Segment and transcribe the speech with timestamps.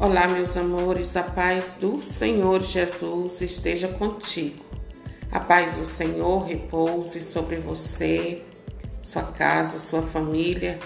[0.00, 4.64] Olá, meus amores, a paz do Senhor Jesus esteja contigo.
[5.28, 8.44] A paz do Senhor repouse sobre você,
[9.02, 10.78] sua casa, sua família.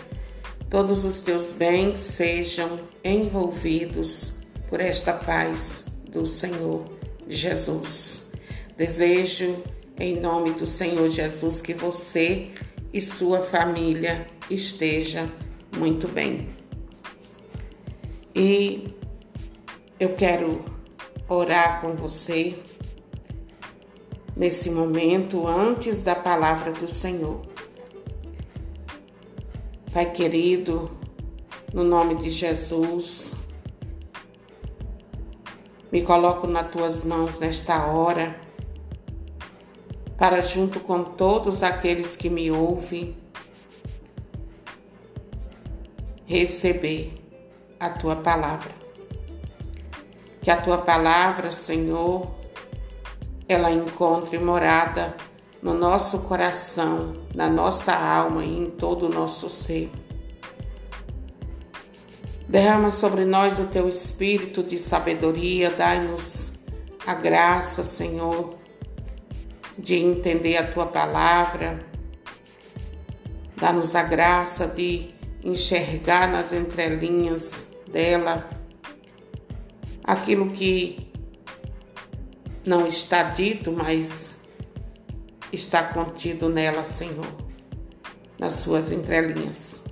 [0.71, 4.33] Todos os teus bens sejam envolvidos
[4.71, 6.83] por esta paz do Senhor
[7.29, 8.31] Jesus.
[8.79, 9.63] Desejo,
[10.01, 12.49] em nome do Senhor Jesus, que você
[12.91, 15.29] e sua família esteja
[15.77, 16.49] muito bem.
[18.35, 19.02] E
[20.03, 20.65] eu quero
[21.29, 22.61] orar com você
[24.37, 27.41] nesse momento antes da palavra do Senhor.
[29.93, 30.91] Pai querido,
[31.73, 33.37] no nome de Jesus,
[35.93, 38.37] me coloco nas tuas mãos nesta hora,
[40.19, 43.17] para junto com todos aqueles que me ouvem,
[46.27, 47.15] receber
[47.79, 48.82] a tua palavra.
[50.43, 52.29] Que a tua palavra, Senhor,
[53.49, 55.17] ela encontre morada
[55.63, 59.89] no nosso coração, na nossa alma e em todo o nosso ser.
[62.49, 66.53] Derrama sobre nós o teu espírito de sabedoria, dai-nos
[67.07, 68.55] a graça, Senhor,
[69.79, 71.79] de entender a tua palavra.
[73.57, 78.62] Dá-nos a graça de enxergar nas entrelinhas dela
[80.05, 81.11] aquilo que
[82.67, 84.41] não está dito, mas
[85.53, 87.27] está contido nela, Senhor,
[88.39, 89.83] nas suas entrelinhas.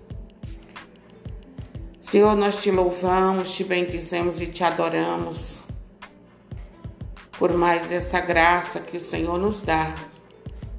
[2.00, 5.62] Senhor, nós te louvamos, te bendizemos e te adoramos
[7.38, 9.94] por mais essa graça que o Senhor nos dá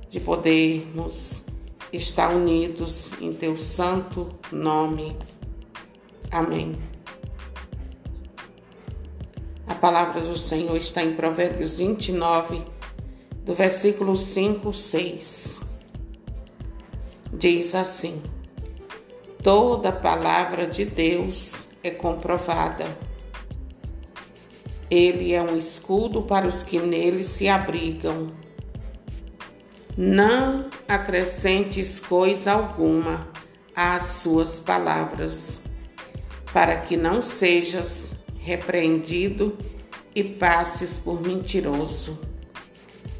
[0.09, 1.45] de podermos
[1.91, 5.17] estar unidos em teu santo nome.
[6.29, 6.90] Amém.
[9.81, 12.61] Palavra do Senhor está em Provérbios 29,
[13.43, 15.59] do versículo 5, 6.
[17.33, 18.21] Diz assim:
[19.41, 22.85] Toda palavra de Deus é comprovada.
[24.87, 28.27] Ele é um escudo para os que nele se abrigam.
[29.97, 33.27] Não acrescentes coisa alguma
[33.75, 35.63] às suas palavras,
[36.53, 38.11] para que não sejas
[38.41, 39.55] repreendido
[40.15, 42.19] e passes por mentiroso.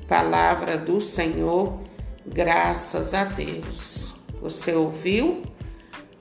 [0.08, 1.80] Palavra do Senhor,
[2.26, 4.16] graças a Deus.
[4.42, 5.44] Você ouviu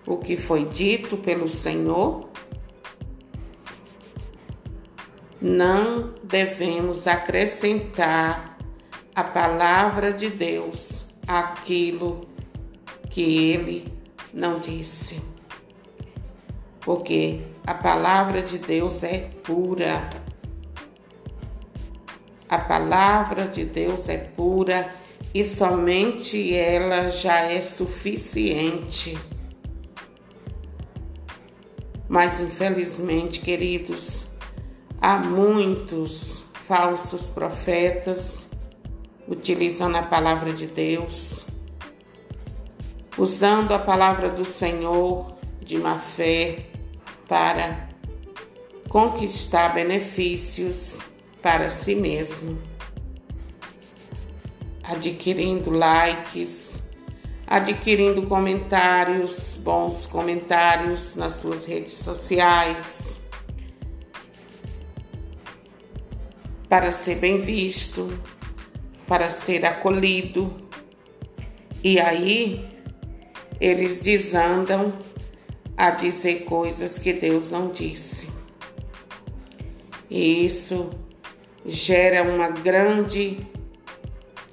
[0.06, 2.28] o que foi dito pelo Senhor?
[5.40, 8.58] Não devemos acrescentar
[9.14, 12.28] a palavra de Deus àquilo
[13.08, 13.92] que ele
[14.32, 15.30] não disse
[16.80, 20.08] porque a palavra de Deus é pura.
[22.50, 24.92] A palavra de Deus é pura
[25.32, 29.16] e somente ela já é suficiente.
[32.08, 34.26] Mas infelizmente, queridos,
[35.00, 38.48] há muitos falsos profetas
[39.28, 41.46] utilizando a palavra de Deus,
[43.16, 46.66] usando a palavra do Senhor de má fé
[47.28, 47.88] para
[48.88, 51.09] conquistar benefícios
[51.42, 52.60] para si mesmo,
[54.82, 56.82] adquirindo likes,
[57.46, 63.18] adquirindo comentários, bons comentários nas suas redes sociais,
[66.68, 68.16] para ser bem visto,
[69.06, 70.68] para ser acolhido.
[71.82, 72.68] E aí
[73.60, 74.92] eles desandam
[75.76, 78.28] a dizer coisas que Deus não disse.
[80.08, 80.90] E isso
[81.64, 83.46] gera uma grande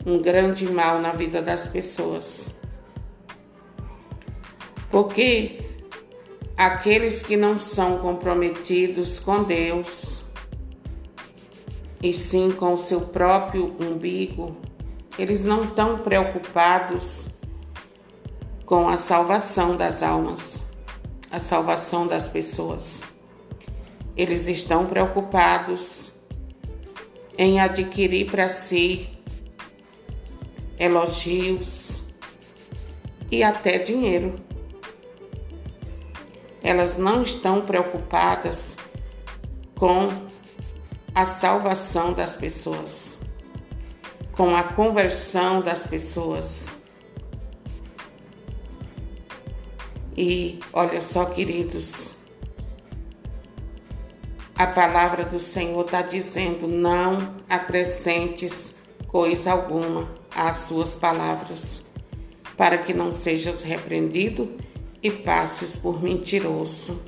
[0.05, 2.55] um grande mal na vida das pessoas.
[4.89, 5.59] Porque
[6.55, 10.23] aqueles que não são comprometidos com Deus
[12.01, 14.55] e sim com o seu próprio umbigo,
[15.19, 17.27] eles não estão preocupados
[18.65, 20.67] com a salvação das almas
[21.31, 23.03] a salvação das pessoas.
[24.15, 26.11] Eles estão preocupados
[27.37, 29.07] em adquirir para si
[30.79, 32.01] elogios
[33.31, 34.35] e até dinheiro.
[36.63, 38.75] Elas não estão preocupadas
[39.75, 40.09] com
[41.13, 43.17] a salvação das pessoas,
[44.33, 46.75] com a conversão das pessoas.
[50.15, 52.16] E olha só, queridos,
[54.57, 58.75] a palavra do Senhor está dizendo: não acrescentes
[59.07, 61.83] coisa alguma às suas palavras,
[62.57, 64.51] para que não sejas repreendido
[65.01, 66.99] e passes por mentiroso.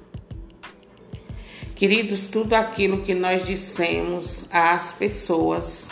[1.76, 5.90] Queridos, tudo aquilo que nós dissemos às pessoas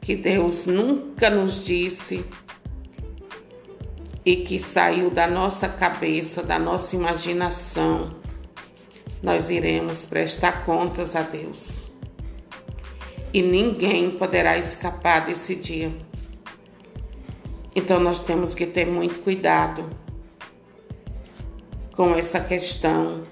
[0.00, 2.24] que Deus nunca nos disse
[4.24, 8.15] e que saiu da nossa cabeça, da nossa imaginação,
[9.22, 11.88] nós iremos prestar contas a Deus.
[13.32, 15.92] E ninguém poderá escapar desse dia.
[17.74, 19.88] Então nós temos que ter muito cuidado
[21.92, 23.26] com essa questão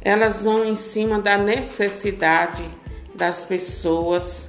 [0.00, 2.62] elas vão em cima da necessidade
[3.14, 4.48] das pessoas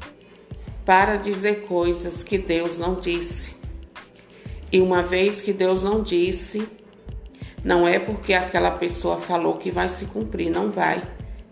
[0.86, 3.56] para dizer coisas que Deus não disse.
[4.72, 6.68] E uma vez que Deus não disse,
[7.64, 11.02] não é porque aquela pessoa falou que vai se cumprir, não vai,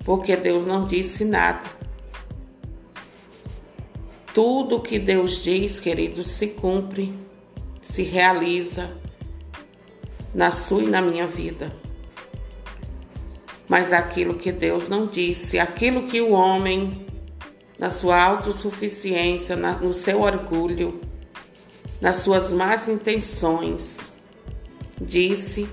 [0.03, 1.63] porque Deus não disse nada.
[4.33, 7.13] Tudo que Deus diz, queridos, se cumpre,
[7.83, 8.89] se realiza
[10.33, 11.71] na sua e na minha vida.
[13.67, 17.05] Mas aquilo que Deus não disse, aquilo que o homem,
[17.77, 21.01] na sua autossuficiência, no seu orgulho,
[21.99, 24.11] nas suas más intenções,
[24.99, 25.69] disse: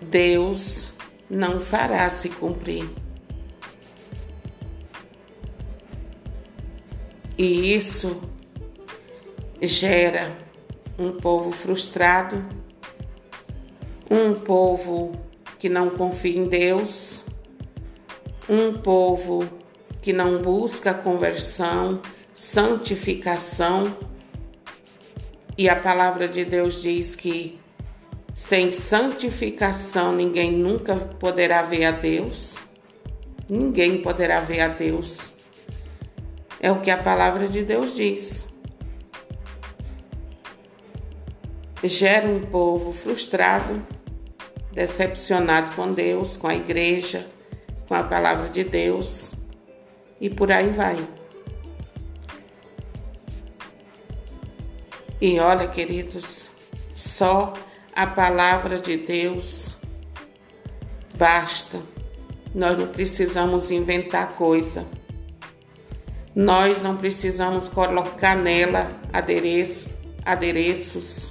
[0.00, 0.88] Deus
[1.28, 2.88] não fará se cumprir.
[7.36, 8.20] E isso
[9.60, 10.36] gera
[10.98, 12.44] um povo frustrado,
[14.10, 15.12] um povo
[15.58, 17.24] que não confia em Deus,
[18.48, 19.48] um povo
[20.00, 22.00] que não busca conversão,
[22.34, 23.96] santificação.
[25.56, 27.58] E a palavra de Deus diz que
[28.32, 32.56] sem santificação ninguém nunca poderá ver a Deus.
[33.48, 35.32] Ninguém poderá ver a Deus.
[36.60, 38.47] É o que a palavra de Deus diz.
[41.84, 43.86] Gera um povo frustrado,
[44.72, 47.26] decepcionado com Deus, com a igreja,
[47.86, 49.32] com a palavra de Deus
[50.20, 50.96] e por aí vai.
[55.20, 56.48] E olha, queridos,
[56.94, 57.52] só
[57.94, 59.76] a palavra de Deus
[61.16, 61.80] basta.
[62.54, 64.86] Nós não precisamos inventar coisa.
[66.34, 69.88] Nós não precisamos colocar nela adereço,
[70.24, 71.27] adereços,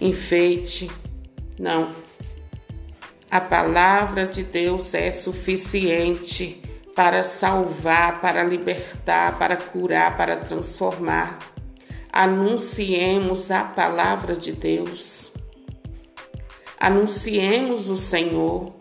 [0.00, 0.90] enfeite.
[1.58, 1.90] Não.
[3.30, 6.62] A palavra de Deus é suficiente
[6.94, 11.38] para salvar, para libertar, para curar, para transformar
[12.16, 15.30] anunciemos a palavra de Deus,
[16.80, 18.74] anunciemos o Senhor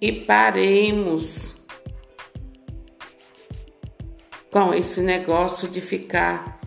[0.00, 1.54] e paremos
[4.50, 6.60] com esse negócio de ficar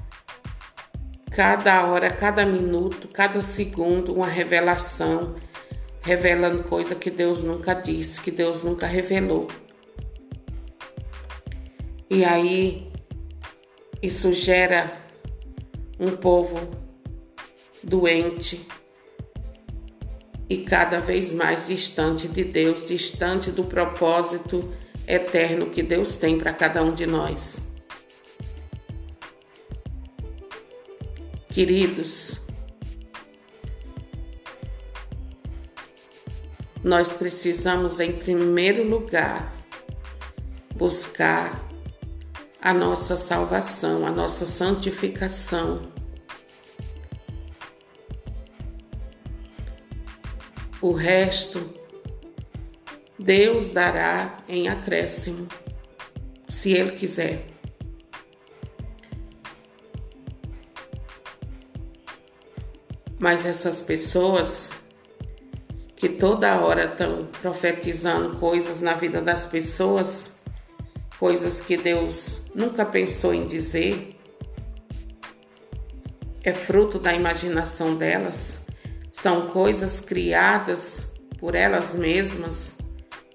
[1.35, 5.35] cada hora, cada minuto, cada segundo uma revelação,
[6.01, 9.47] revelando coisa que Deus nunca disse, que Deus nunca revelou.
[12.09, 12.89] E aí
[14.01, 14.97] isso gera
[15.99, 16.57] um povo
[17.83, 18.65] doente
[20.49, 24.61] e cada vez mais distante de Deus, distante do propósito
[25.05, 27.64] eterno que Deus tem para cada um de nós.
[31.55, 32.41] Queridos,
[36.83, 39.55] nós precisamos, em primeiro lugar,
[40.75, 41.65] buscar
[42.61, 45.83] a nossa salvação, a nossa santificação.
[50.81, 51.73] O resto
[53.17, 55.47] Deus dará em acréscimo,
[56.49, 57.54] se Ele quiser.
[63.19, 64.69] Mas essas pessoas
[65.95, 70.33] que toda hora estão profetizando coisas na vida das pessoas,
[71.17, 74.15] coisas que Deus nunca pensou em dizer,
[76.43, 78.59] é fruto da imaginação delas,
[79.09, 81.07] são coisas criadas
[81.39, 82.75] por elas mesmas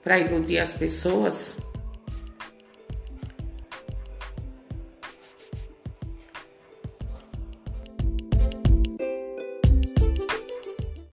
[0.02, 1.58] para iludir as pessoas.